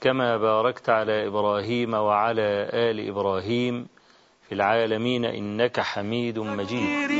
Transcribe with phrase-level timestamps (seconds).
[0.00, 3.88] كما باركت على إبراهيم وعلى آل إبراهيم
[4.48, 7.10] في العالمين إنك حميد مجيد.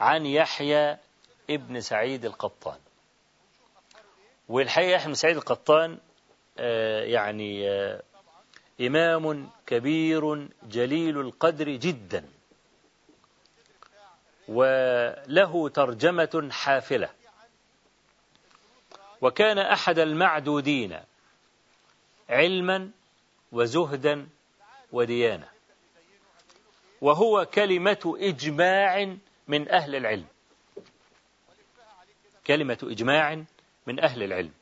[0.00, 0.96] عن يحيى
[1.50, 2.78] ابن سعيد القطان.
[4.48, 5.98] والحقيقة يحيى بن سعيد القطان
[6.58, 8.02] آه يعني آه
[8.80, 12.24] إمام كبير جليل القدر جدا.
[14.48, 17.19] وله ترجمة حافلة.
[19.20, 21.00] وكان أحد المعدودين
[22.28, 22.90] علما
[23.52, 24.28] وزهدا
[24.92, 25.48] وديانة
[27.00, 29.16] وهو كلمة إجماع
[29.48, 30.26] من أهل العلم.
[32.46, 33.44] كلمة إجماع
[33.86, 34.52] من أهل العلم.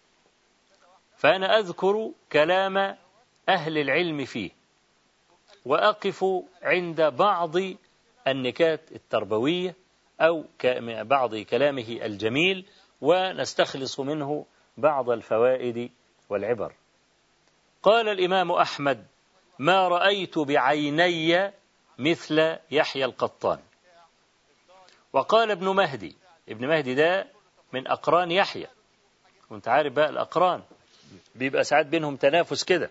[1.16, 2.76] فأنا أذكر كلام
[3.48, 4.50] أهل العلم فيه.
[5.64, 6.24] وأقف
[6.62, 7.54] عند بعض
[8.28, 9.74] النكات التربوية
[10.20, 10.44] أو
[10.84, 12.66] بعض كلامه الجميل
[13.00, 14.46] ونستخلص منه
[14.76, 15.90] بعض الفوائد
[16.28, 16.72] والعبر.
[17.82, 19.06] قال الإمام أحمد
[19.58, 21.52] ما رأيت بعيني
[21.98, 23.58] مثل يحيى القطان.
[25.12, 26.16] وقال ابن مهدي
[26.48, 27.26] ابن مهدي ده
[27.72, 28.66] من أقران يحيى.
[29.50, 30.62] وأنت عارف بقى الأقران
[31.34, 32.90] بيبقى ساعات بينهم تنافس كده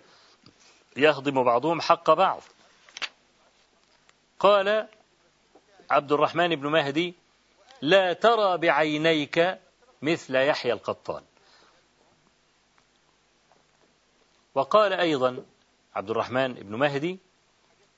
[0.97, 2.41] يهضم بعضهم حق بعض.
[4.39, 4.87] قال
[5.89, 7.13] عبد الرحمن بن مهدي
[7.81, 9.57] لا ترى بعينيك
[10.01, 11.23] مثل يحيى القطان.
[14.55, 15.45] وقال أيضا
[15.95, 17.19] عبد الرحمن بن مهدي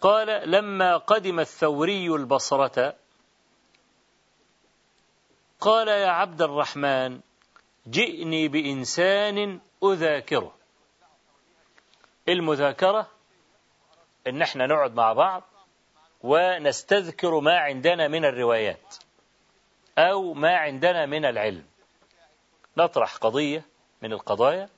[0.02, 2.96] قال لما قدم الثوري البصرة
[5.60, 7.20] قال يا عبد الرحمن
[7.88, 10.56] جئني بإنسان أذاكره.
[12.30, 13.08] المذاكرة
[14.28, 15.44] إن إحنا نقعد مع بعض
[16.22, 18.96] ونستذكر ما عندنا من الروايات
[19.98, 21.69] أو ما عندنا من العلم.
[22.78, 23.66] نطرح قضية
[24.02, 24.69] من القضايا.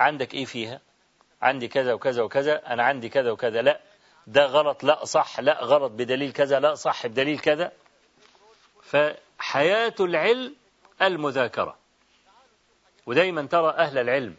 [0.00, 0.80] عندك إيه فيها؟
[1.42, 3.62] عندي كذا وكذا وكذا أنا عندي كذا وكذا.
[3.62, 3.80] لا
[4.26, 4.84] ده غلط.
[4.84, 5.40] لا صح.
[5.40, 5.92] لا غلط.
[5.92, 6.60] بدليل كذا.
[6.60, 7.06] لا صح.
[7.06, 7.72] بدليل كذا.
[8.82, 10.54] فحياة العلم
[11.02, 11.76] المذاكرة.
[13.06, 14.36] ودايما ترى أهل العلم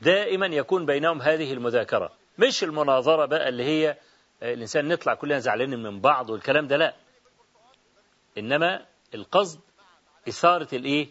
[0.00, 2.12] دائما يكون بينهم هذه المذاكرة.
[2.38, 3.96] مش المناظرة بقى اللي هي
[4.42, 6.76] الإنسان نطلع كلنا زعلانين من بعض والكلام ده.
[6.76, 6.94] لا.
[8.38, 9.60] إنما القصد
[10.28, 11.08] إثارة الإيه؟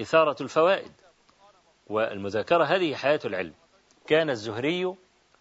[0.00, 0.92] إثارة الفوائد.
[1.86, 3.54] والمذاكرة هذه حياة العلم.
[4.06, 4.94] كان الزهري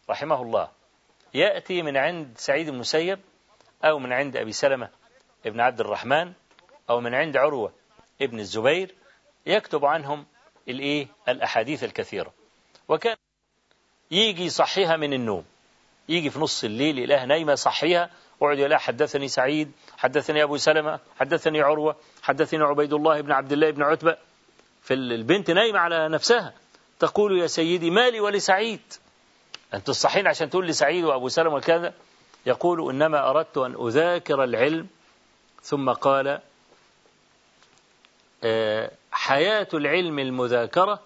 [0.10, 0.70] رحمه الله
[1.34, 3.20] يأتي من عند سعيد المسيب
[3.84, 4.90] أو من عند أبي سلمة
[5.46, 6.34] ابن عبد الرحمن
[6.90, 7.74] أو من عند عروة
[8.22, 8.96] ابن الزبير
[9.46, 10.26] يكتب عنهم
[10.70, 12.34] الإيه؟ الأحاديث الكثيرة.
[12.88, 13.16] وكان
[14.12, 15.46] يجي يصحيها من النوم.
[16.10, 18.10] يجي في نص الليل إله نايمة صحيها
[18.40, 23.72] وعد يقول حدثني سعيد حدثني أبو سلمة حدثني عروة حدثني عبيد الله بن عبد الله
[23.72, 24.18] بن عتبة.
[24.82, 26.54] فالبنت نايمة على نفسها.
[27.00, 28.82] تقول يا سيدي مالي ولسعيد.
[29.74, 31.94] أنت تصحين عشان تقول لي سعيد وأبو سلمة وكذا.
[32.46, 34.88] يقول إنما أردت أن أذاكر العلم.
[35.64, 36.40] ثم قال
[39.12, 41.00] حياة العلم المذاكرة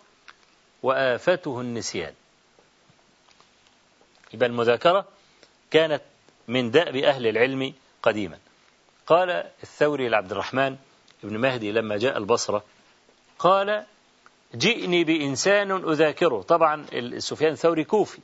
[0.83, 2.13] وآفته النسيان.
[4.33, 5.07] يبقى المذاكرة
[5.71, 6.01] كانت
[6.47, 7.73] من دأب أهل العلم
[8.03, 8.39] قديما.
[9.07, 9.29] قال
[9.63, 10.78] الثوري لعبد الرحمن
[11.23, 12.63] ابن مهدي لما جاء البصرة
[13.40, 13.85] قال
[14.55, 16.41] جئني بإنسان أذاكره.
[16.41, 16.85] طبعا
[17.17, 18.20] سفيان الثوري كوفي.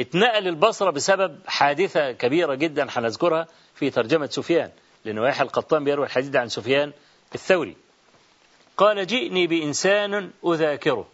[0.00, 4.70] اتنقل البصرة بسبب حادثة كبيرة جدا هنذكرها في ترجمة سفيان
[5.04, 6.92] لأن يحيى القطان بيروي الحديث عن سفيان
[7.34, 7.76] الثوري.
[8.76, 11.08] قال جئني بإنسان أذاكره.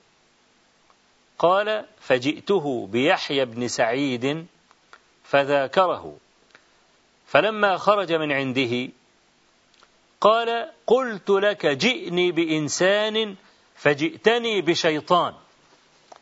[1.38, 4.46] قال فجئته بيحيى بن سعيد
[5.24, 6.16] فذاكره.
[7.26, 8.88] فلما خرج من عنده
[10.20, 13.36] قال قلت لك جئني بإنسان
[13.76, 15.34] فجئتني بشيطان.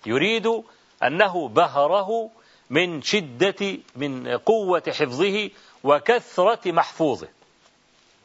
[0.07, 0.63] يريد
[1.03, 2.31] أنه بهره
[2.71, 5.51] من شدة من قوة حفظه
[5.85, 7.29] وكثرة محفوظه.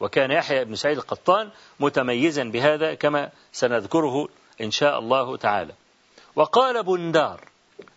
[0.00, 4.28] وكان يحيى بن سعيد القطان متميزا بهذا كما سنذكره
[4.60, 5.74] إن شاء الله تعالى.
[6.36, 7.48] وقال بندار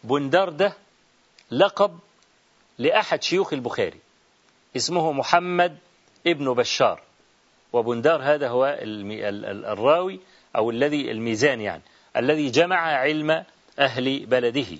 [0.03, 0.73] بندار ده
[1.51, 1.99] لقب
[2.77, 3.99] لأحد شيوخ البخاري
[4.75, 5.77] اسمه محمد
[6.27, 7.01] ابن بشار.
[7.75, 10.19] وبندار هذا هو الراوي
[10.55, 11.81] أو الذي الميزان يعني
[12.17, 13.43] الذي جمع علم
[13.79, 14.77] أهل بلده.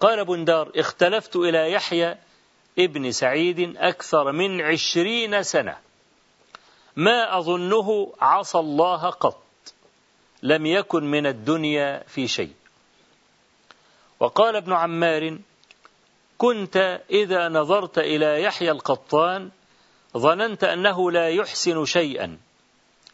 [0.00, 2.16] قال بندار اختلفت إلى يحيى
[2.78, 5.76] ابن سعيد أكثر من عشرين سنة.
[6.96, 9.42] ما أظنه عصى الله قط.
[10.42, 12.52] لم يكن من الدنيا في شيء.
[14.20, 15.38] وقال ابن عمار
[16.38, 19.50] كنت إذا نظرت إلى يحيى القطان
[20.16, 22.38] ظننت أنه لا يحسن شيئا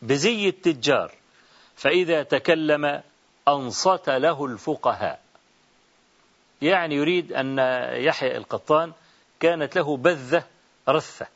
[0.03, 1.15] بزي التجار
[1.77, 3.03] فإذا تكلم
[3.49, 5.21] أنصت له الفقهاء.
[6.63, 7.59] يعني يريد أن
[7.95, 8.93] يحيى القطان
[9.41, 10.45] كانت له بذة
[10.89, 11.27] رثة.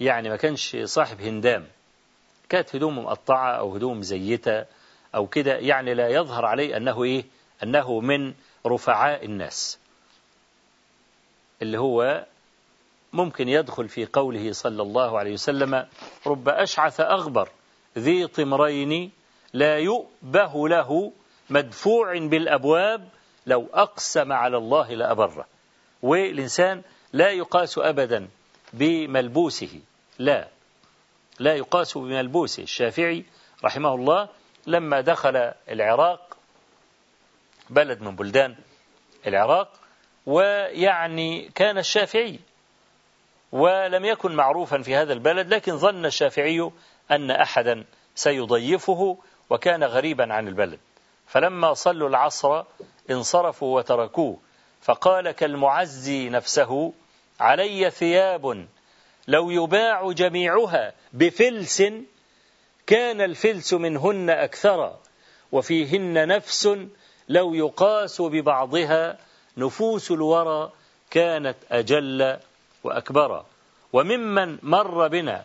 [0.00, 1.66] يعني ما كانش صاحب هندام.
[2.48, 4.64] كانت هدوم مقطعة أو هدوم مزيتة
[5.14, 5.56] أو كده.
[5.56, 7.24] يعني لا يظهر عليه أنه إيه؟
[7.62, 8.34] أنه من
[8.66, 9.78] رفعاء الناس.
[11.62, 12.26] اللي هو
[13.12, 15.86] ممكن يدخل في قوله صلى الله عليه وسلم
[16.26, 17.48] رب أشعث أغبر
[17.98, 19.10] ذي طمرين
[19.52, 21.12] لا يؤبه له
[21.50, 23.08] مدفوع بالأبواب
[23.46, 25.46] لو أقسم على الله لأبره.
[26.02, 26.82] والإنسان
[27.12, 28.28] لا يقاس أبدا
[28.72, 29.80] بملبوسه.
[30.18, 30.48] لا
[31.38, 32.62] لا يقاس بملبوسه.
[32.62, 33.24] الشافعي
[33.64, 34.28] رحمه الله
[34.66, 36.36] لما دخل العراق
[37.70, 38.56] بلد من بلدان
[39.26, 39.72] العراق
[40.26, 42.38] ويعني كان الشافعي
[43.52, 46.70] ولم يكن معروفا في هذا البلد لكن ظن الشافعي
[47.10, 47.84] أن أحدا
[48.14, 49.18] سيضيفه
[49.50, 50.78] وكان غريبا عن البلد.
[51.26, 52.62] فلما صلوا العصر
[53.10, 54.38] انصرفوا وتركوه
[54.80, 56.92] فقال كالمعزي نفسه
[57.40, 58.66] علي ثياب
[59.28, 61.82] لو يباع جميعها بفلس
[62.86, 64.96] كان الفلس منهن أكثر
[65.52, 66.68] وفيهن نفس
[67.28, 69.18] لو يقاس ببعضها
[69.56, 70.72] نفوس الورى
[71.10, 72.38] كانت أجل
[72.88, 73.44] وأكبر.
[73.92, 75.44] وممن مر بنا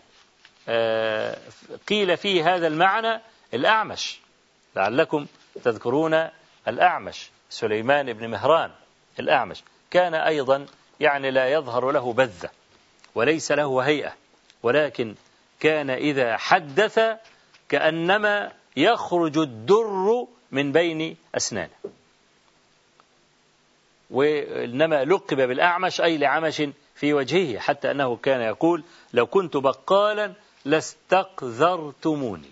[0.68, 1.38] آه،
[1.88, 3.22] قيل فيه هذا المعنى
[3.54, 4.20] الأعمش.
[4.76, 5.26] لعلكم
[5.64, 6.30] تذكرون
[6.68, 7.30] الأعمش.
[7.50, 8.72] سليمان بن مهران
[9.20, 9.64] الأعمش.
[9.92, 10.66] كان أيضا
[11.00, 12.50] يعني لا يظهر له بذة
[13.16, 14.14] وليس له هيئة.
[14.64, 15.16] ولكن
[15.60, 17.00] كان إذا حدث
[17.70, 21.76] كأنما يخرج الدر من بين أسنانه.
[24.10, 26.64] وإنما لقب بالأعمش أي لعمش
[26.96, 30.34] في وجهه حتى أنه كان يقول لو كنت بقالا
[30.66, 32.52] لاستقذرتموني.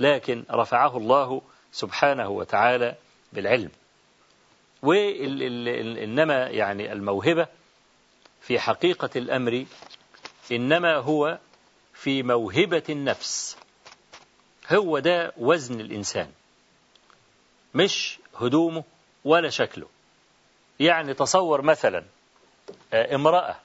[0.00, 2.94] لكن رفعه الله سبحانه وتعالى
[3.32, 3.70] بالعلم.
[4.82, 7.46] وإنما يعني الموهبة
[8.40, 9.64] في حقيقة الأمر
[10.52, 11.38] إنما هو
[11.94, 13.56] في موهبة النفس.
[14.72, 16.30] هو ده وزن الإنسان.
[17.74, 18.84] مش هدومه
[19.24, 19.86] ولا شكله.
[20.80, 22.04] يعني تصور مثلا
[22.92, 23.56] امرأة.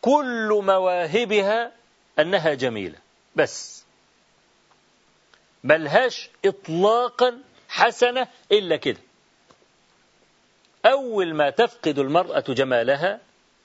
[0.00, 1.72] كل مواهبها
[2.18, 2.98] أنها جميلة.
[3.36, 3.84] بس.
[5.64, 7.38] ملهاش إطلاقا
[7.68, 8.98] حسنة إلا كده.
[10.86, 13.20] أول ما تفقد المرأة جمالها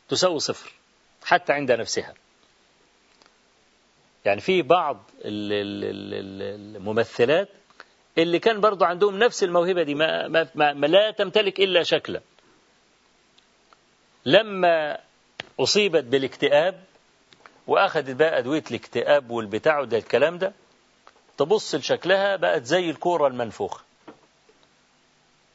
[0.10, 0.72] تساوي صفر
[1.24, 2.14] حتى عند نفسها.
[4.26, 5.04] يعني في بعض
[6.76, 7.50] الممثلات
[8.18, 12.22] اللي كان برضو عندهم نفس الموهبة دي ما, ما, ما لا تمتلك إلا شكلا.
[14.26, 14.98] لما
[15.60, 16.84] أصيبت بالاكتئاب
[17.68, 20.54] وأخذت بقى أدوية الاكتئاب والبتاع وده الكلام ده
[21.38, 23.82] تبص لشكلها بقت زي الكورة المنفوخة.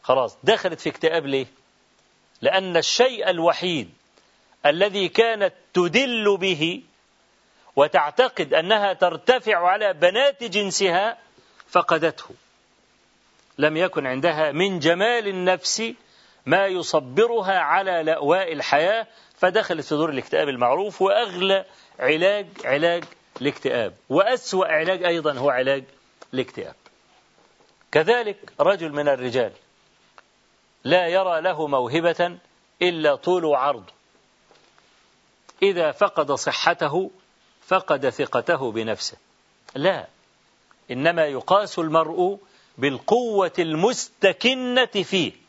[0.03, 1.47] خلاص دخلت في اكتئاب ليه؟
[2.43, 3.91] لأن الشيء الوحيد
[4.67, 6.83] الذي كانت تدل به
[7.77, 11.19] وتعتقد أنها ترتفع على بنات جنسها
[11.69, 12.25] فقدته.
[13.59, 15.93] لم يكن عندها من جمال النفس
[16.47, 21.65] ما يصبرها على لأواء الحياة فدخلت في دور الاكتئاب المعروف وأغلى
[21.99, 23.05] علاج علاج
[23.41, 23.95] الاكتئاب.
[24.09, 25.85] وأسوأ علاج أيضا هو علاج
[26.35, 26.75] الاكتئاب.
[27.93, 29.53] كذلك رجل من الرجال
[30.85, 32.39] لا يرى له موهبة
[32.83, 33.85] إلا طول وعرض.
[35.63, 37.11] إذا فقد صحته
[37.67, 39.17] فقد ثقته بنفسه.
[39.75, 40.07] لا
[40.91, 42.39] إنما يقاس المرء
[42.79, 45.46] بالقوة المستكنة فيه.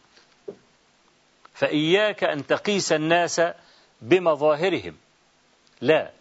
[1.58, 3.42] فإياك أن تقيس الناس
[4.02, 4.96] بمظاهرهم.
[5.82, 6.12] لا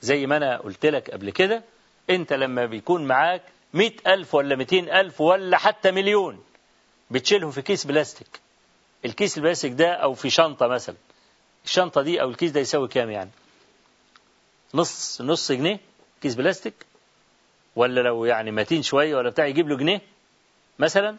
[0.00, 1.62] زي ما أنا قلت لك قبل كده
[2.10, 3.42] أنت لما بيكون معاك
[3.74, 6.44] مئة ألف ولا مئتين ألف ولا حتى مليون
[7.10, 8.40] بتشيلهم في كيس بلاستيك.
[9.04, 10.96] الكيس البلاستيك ده أو في شنطة مثلا.
[11.64, 13.30] الشنطة دي أو الكيس ده يساوي كام يعني؟
[14.74, 15.80] نص نص جنيه
[16.22, 16.74] كيس بلاستيك؟
[17.76, 20.00] ولا لو يعني متين شوية ولا بتاع يجيب له جنيه
[20.78, 21.16] مثلا؟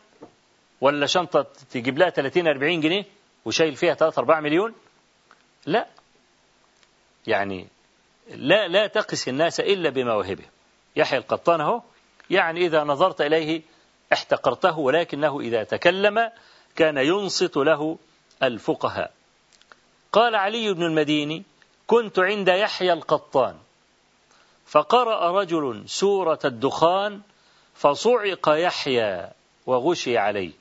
[0.82, 3.06] ولا شنطة تجيب لها 30 40 جنيه؟
[3.46, 4.74] وشايل فيها 3 4 مليون؟
[5.66, 5.88] لا.
[7.28, 7.68] يعني
[8.30, 10.50] لا لا تقس الناس إلا بمواهبهم
[10.96, 11.82] يحيى القطان أهو
[12.30, 13.62] يعني إذا نظرت إليه
[14.14, 16.32] احتقرته ولكنه إذا تكلم
[16.76, 17.98] كان ينصت له
[18.44, 19.12] الفقهاء.
[20.12, 21.44] قال علي بن المديني
[21.88, 23.58] كنت عند يحيى القطان
[24.66, 27.22] فقرأ رجل سورة الدخان
[27.76, 29.30] فصعق يحيى
[29.66, 30.52] وغشي عليه.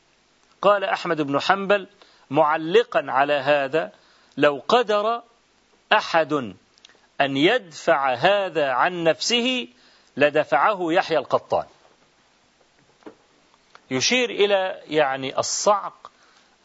[0.63, 1.87] قال أحمد بن حنبل
[2.31, 3.93] معلقا على هذا
[4.37, 5.23] لو قدر
[5.93, 6.33] أحد
[7.21, 9.69] أن يدفع هذا عن نفسه
[10.17, 11.67] لدفعه يحيى القطان.
[13.91, 16.11] يشير إلى يعني الصعق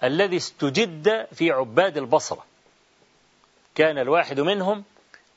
[0.03, 2.45] الذي استجد في عباد البصرة.
[3.75, 4.83] كان الواحد منهم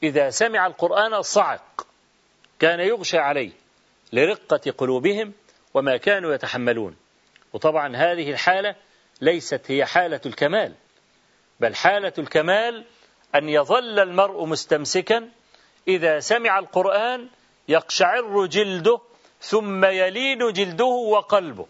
[0.03, 1.87] إذا سمع القرآن صعق
[2.59, 3.51] كان يغشى عليه
[4.13, 5.33] لرقة قلوبهم
[5.75, 6.97] وما كانوا يتحملون.
[7.53, 8.75] وطبعا هذه الحالة
[9.21, 10.75] ليست هي حالة الكمال
[11.61, 12.85] بل حالة الكمال
[13.35, 15.31] أن يظل المرء مستمسكا
[15.89, 17.29] إذا سمع القرآن
[17.69, 19.01] يقشعر جلده
[19.41, 21.67] ثم يلين جلده وقلبه.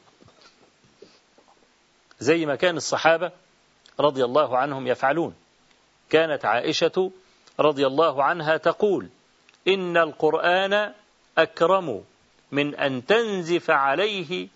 [2.19, 3.33] زي ما كان الصحابة
[4.01, 5.35] رضي الله عنهم يفعلون.
[6.11, 7.11] كانت عائشة
[7.61, 9.09] رضي الله عنها تقول
[9.69, 10.93] إن القرآن
[11.39, 12.05] أكرم
[12.53, 14.49] من أن تنزف عليه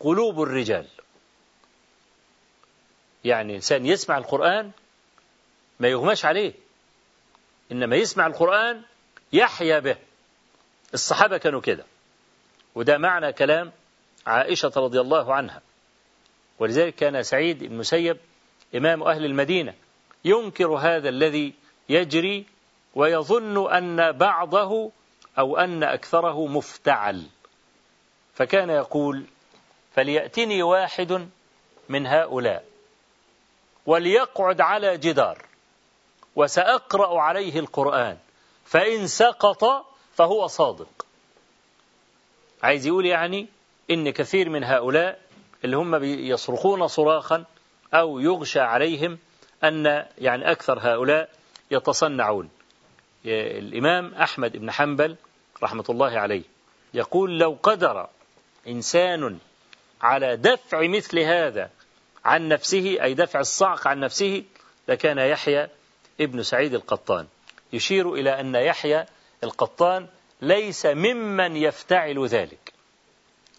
[0.00, 0.86] قلوب الرجال.
[3.26, 4.70] يعني إنسان يسمع القرآن
[5.80, 6.52] ما يغماش عليه.
[7.72, 8.82] إنما يسمع القرآن
[9.32, 9.96] يحيا به.
[10.94, 11.84] الصحابة كانوا كده.
[12.74, 13.72] وده معنى كلام
[14.26, 15.62] عائشة رضي الله عنها.
[16.58, 18.18] ولذلك كان سعيد المسيب
[18.74, 19.74] إمام أهل المدينة
[20.24, 21.54] ينكر هذا الذي
[21.88, 22.46] يجري
[22.94, 24.90] ويظن أن بعضه
[25.38, 27.26] أو أن أكثره مفتعل.
[28.34, 29.24] فكان يقول
[29.94, 31.28] فليأتني واحد
[31.88, 32.75] من هؤلاء
[33.86, 35.42] وليقعد على جدار
[36.36, 38.16] وسأقرأ عليه القرآن
[38.64, 41.06] فإن سقط فهو صادق.
[42.62, 43.46] عايز يقول يعني
[43.90, 45.20] إن كثير من هؤلاء
[45.64, 47.44] اللي هم يصرخون صراخا
[47.94, 49.18] أو يغشى عليهم
[49.64, 51.30] أن يعني أكثر هؤلاء
[51.70, 52.50] يتصنعون.
[53.24, 55.16] الإمام أحمد بن حنبل
[55.62, 56.42] رحمة الله عليه
[56.94, 58.08] يقول لو قدر
[58.68, 59.38] إنسان
[60.02, 61.70] على دفع مثل هذا
[62.26, 64.44] عن نفسه أي دفع الصعق عن نفسه
[64.88, 65.68] لكان يحيى
[66.20, 67.26] ابن سعيد القطان.
[67.72, 69.06] يشير إلى أن يحيى
[69.44, 70.08] القطان
[70.42, 72.72] ليس ممن يفتعل ذلك.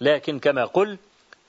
[0.02, 0.98] لكن كما قل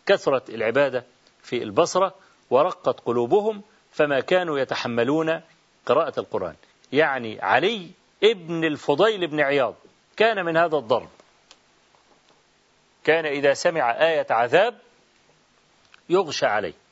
[0.07, 1.05] كثرت العبادة
[1.43, 2.15] في البصرة
[2.51, 5.41] ورقت قلوبهم فما كانوا يتحملون
[5.87, 6.55] قراءة القرآن.
[6.93, 7.91] يعني علي
[8.25, 9.75] ابن الفضيل بن عياض
[10.17, 11.09] كان من هذا الضرب.
[13.05, 14.79] كان إذا سمع آية عذاب
[16.09, 16.88] يغشى عليه.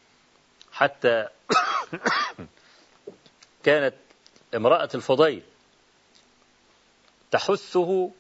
[0.76, 1.28] حتى
[3.64, 3.94] كانت
[4.54, 5.42] امرأة الفضيل
[7.30, 8.10] تحثه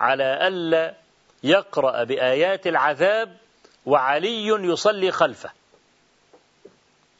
[0.00, 0.94] على ألا
[1.42, 3.36] يقرأ بآيات العذاب
[3.86, 5.50] وعلي يصلي خلفه.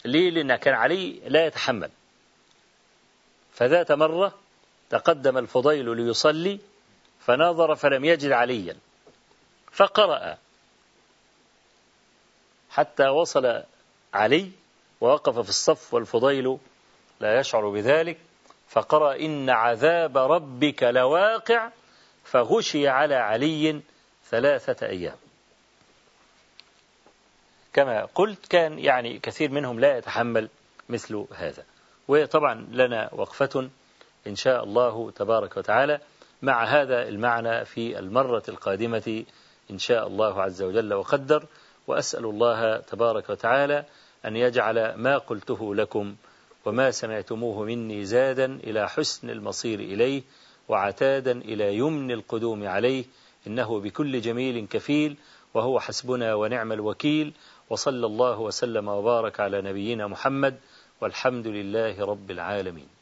[0.05, 1.91] ليه؟ لأن كان علي لا يتحمل.
[3.55, 4.39] فذات مرة
[4.91, 6.61] تقدم الفضيل ليصلي
[7.21, 8.77] فناظر فلم يجد عليا
[9.73, 10.39] فقرأ.
[12.71, 13.63] حتى وصل
[14.15, 14.51] علي
[15.05, 16.59] ووقف في الصف والفضيل
[17.21, 18.19] لا يشعر بذلك
[18.69, 21.71] فقرأ إن عذاب ربك لواقع
[22.25, 23.81] فغشي على علي
[24.31, 25.17] ثلاثة أيام.
[27.73, 30.49] كما قلت كان يعني كثير منهم لا يتحمل
[30.89, 31.65] مثل هذا.
[32.09, 33.69] وطبعا لنا وقفة
[34.27, 36.01] إن شاء الله تبارك وتعالى
[36.43, 39.25] مع هذا المعنى في المرة القادمة
[39.71, 41.47] إن شاء الله عز وجل وقدر.
[41.87, 43.85] وأسأل الله تبارك وتعالى
[44.27, 46.15] أن يجعل ما قلته لكم
[46.65, 50.23] وما سمعتموه مني زادا إلى حسن المصير إليه
[50.69, 53.05] وعتادا إلى يمن القدوم عليه
[53.47, 55.17] إنه بكل جميل كفيل
[55.55, 57.33] وهو حسبنا ونعم الوكيل
[57.71, 60.57] وصلى الله وسلم وبارك على نبينا محمد
[61.01, 62.94] والحمد لله رب العالمين